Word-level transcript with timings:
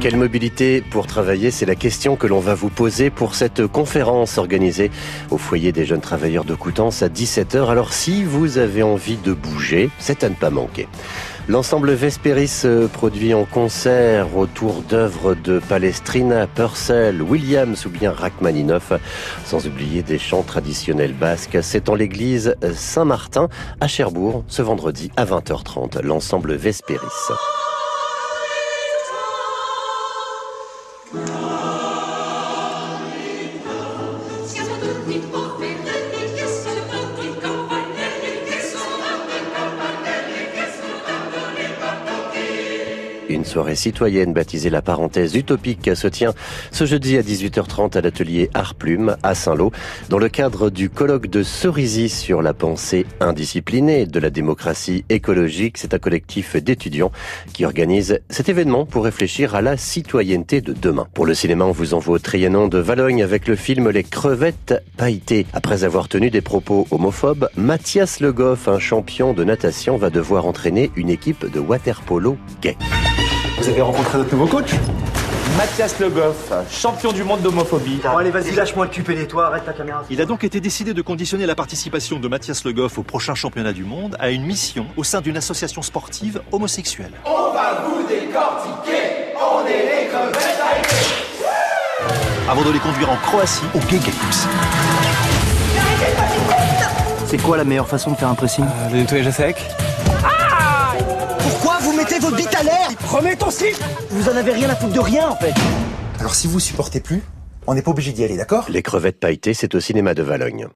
Quelle 0.00 0.16
mobilité 0.16 0.80
pour 0.80 1.08
travailler 1.08 1.50
C'est 1.50 1.66
la 1.66 1.74
question 1.74 2.14
que 2.14 2.28
l'on 2.28 2.38
va 2.38 2.54
vous 2.54 2.68
poser 2.68 3.10
pour 3.10 3.34
cette 3.34 3.66
conférence 3.66 4.38
organisée 4.38 4.92
au 5.30 5.38
foyer 5.38 5.72
des 5.72 5.84
jeunes 5.84 6.00
travailleurs 6.00 6.44
de 6.44 6.54
Coutances 6.54 7.02
à 7.02 7.08
17h. 7.08 7.68
Alors 7.68 7.92
si 7.92 8.22
vous 8.22 8.58
avez 8.58 8.84
envie 8.84 9.16
de 9.16 9.32
bouger, 9.32 9.90
c'est 9.98 10.22
à 10.22 10.28
ne 10.28 10.36
pas 10.36 10.50
manquer. 10.50 10.86
L'ensemble 11.48 11.90
Vesperis 11.94 12.62
produit 12.92 13.34
en 13.34 13.44
concert 13.44 14.36
autour 14.36 14.82
d'œuvres 14.82 15.34
de 15.34 15.58
Palestrina, 15.58 16.46
Purcell, 16.46 17.20
Williams 17.20 17.84
ou 17.84 17.90
bien 17.90 18.12
Rachmaninoff, 18.12 18.92
sans 19.44 19.66
oublier 19.66 20.04
des 20.04 20.20
chants 20.20 20.44
traditionnels 20.44 21.14
basques. 21.14 21.58
C'est 21.62 21.88
en 21.88 21.96
l'église 21.96 22.54
Saint-Martin 22.72 23.48
à 23.80 23.88
Cherbourg 23.88 24.44
ce 24.46 24.62
vendredi 24.62 25.10
à 25.16 25.24
20h30. 25.24 26.02
L'ensemble 26.02 26.54
Vesperis. 26.54 27.32
With 34.88 35.47
Une 43.28 43.44
soirée 43.44 43.76
citoyenne 43.76 44.32
baptisée 44.32 44.70
la 44.70 44.80
parenthèse 44.80 45.34
utopique 45.34 45.90
se 45.94 46.08
tient 46.08 46.32
ce 46.70 46.86
jeudi 46.86 47.18
à 47.18 47.22
18h30 47.22 47.98
à 47.98 48.00
l'atelier 48.00 48.48
Art 48.54 48.74
Plume 48.74 49.16
à 49.22 49.34
Saint-Lô 49.34 49.70
dans 50.08 50.18
le 50.18 50.30
cadre 50.30 50.70
du 50.70 50.88
colloque 50.88 51.26
de 51.26 51.42
Cerisy 51.42 52.08
sur 52.08 52.40
la 52.40 52.54
pensée 52.54 53.04
indisciplinée 53.20 54.06
de 54.06 54.18
la 54.18 54.30
démocratie 54.30 55.04
écologique. 55.10 55.76
C'est 55.76 55.92
un 55.92 55.98
collectif 55.98 56.56
d'étudiants 56.56 57.12
qui 57.52 57.66
organise 57.66 58.20
cet 58.30 58.48
événement 58.48 58.86
pour 58.86 59.04
réfléchir 59.04 59.54
à 59.54 59.60
la 59.60 59.76
citoyenneté 59.76 60.62
de 60.62 60.72
demain. 60.72 61.06
Pour 61.12 61.26
le 61.26 61.34
cinéma, 61.34 61.66
on 61.66 61.72
vous 61.72 61.92
envoie 61.92 62.16
au 62.16 62.18
Trianon 62.18 62.68
de 62.68 62.78
Valogne 62.78 63.22
avec 63.22 63.46
le 63.46 63.56
film 63.56 63.90
Les 63.90 64.04
crevettes 64.04 64.82
pailletées. 64.96 65.46
Après 65.52 65.84
avoir 65.84 66.08
tenu 66.08 66.30
des 66.30 66.40
propos 66.40 66.86
homophobes, 66.90 67.50
Mathias 67.56 68.20
Le 68.20 68.32
Goff, 68.32 68.68
un 68.68 68.78
champion 68.78 69.34
de 69.34 69.44
natation, 69.44 69.98
va 69.98 70.08
devoir 70.08 70.46
entraîner 70.46 70.90
une 70.96 71.10
équipe 71.10 71.50
de 71.50 71.60
waterpolo 71.60 72.38
gay. 72.62 72.76
Vous 73.58 73.68
avez 73.68 73.82
rencontré 73.82 74.18
notre 74.18 74.32
nouveau 74.32 74.46
coach 74.46 74.70
Mathias 75.56 75.98
Le 75.98 76.10
Goff, 76.10 76.52
champion 76.70 77.10
du 77.10 77.24
monde 77.24 77.40
d'homophobie. 77.40 78.00
Bon 78.04 78.16
allez 78.16 78.30
vas-y 78.30 78.52
lâche-moi 78.52 78.84
le 78.86 78.90
cul 78.92 79.04
et 79.12 79.26
toi, 79.26 79.48
arrête 79.48 79.64
ta 79.64 79.72
caméra. 79.72 80.04
Il 80.10 80.20
a 80.20 80.26
donc 80.26 80.44
été 80.44 80.60
décidé 80.60 80.94
de 80.94 81.02
conditionner 81.02 81.44
la 81.44 81.56
participation 81.56 82.20
de 82.20 82.28
Mathias 82.28 82.64
Le 82.64 82.72
Goff 82.72 82.98
au 82.98 83.02
prochain 83.02 83.34
championnat 83.34 83.72
du 83.72 83.82
monde 83.82 84.16
à 84.20 84.30
une 84.30 84.44
mission 84.44 84.86
au 84.96 85.02
sein 85.02 85.20
d'une 85.20 85.36
association 85.36 85.82
sportive 85.82 86.40
homosexuelle. 86.52 87.10
On 87.24 87.52
va 87.52 87.82
vous 87.84 88.06
décortiquer, 88.06 89.32
on 89.34 89.66
est 89.66 90.02
les 90.02 90.08
crevettes 90.08 90.60
Avant 92.48 92.62
de 92.62 92.70
les 92.70 92.78
conduire 92.78 93.10
en 93.10 93.16
Croatie 93.16 93.64
au 93.74 93.78
Gay 93.90 93.98
Games. 93.98 94.48
C'est 97.26 97.42
quoi 97.42 97.56
la 97.56 97.64
meilleure 97.64 97.88
façon 97.88 98.12
de 98.12 98.16
faire 98.16 98.28
un 98.28 98.34
pressing? 98.34 98.64
Le 98.92 98.98
nettoyage 98.98 99.26
à 99.26 99.32
sec 99.32 99.56
Remets 103.06 103.36
ton 103.36 103.50
slip 103.50 103.76
Vous 104.10 104.28
en 104.28 104.36
avez 104.36 104.52
rien 104.52 104.68
à 104.68 104.76
foutre 104.76 104.92
de 104.92 105.00
rien 105.00 105.28
en 105.28 105.36
fait. 105.36 105.54
Alors 106.18 106.34
si 106.34 106.46
vous 106.46 106.60
supportez 106.60 107.00
plus, 107.00 107.22
on 107.66 107.74
n'est 107.74 107.82
pas 107.82 107.90
obligé 107.90 108.12
d'y 108.12 108.24
aller, 108.24 108.36
d'accord? 108.36 108.66
Les 108.68 108.82
crevettes 108.82 109.20
pailletées, 109.20 109.54
c'est 109.54 109.74
au 109.74 109.80
cinéma 109.80 110.14
de 110.14 110.22
Valogne. 110.22 110.66